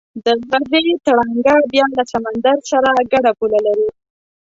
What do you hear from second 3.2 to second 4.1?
پوله لري.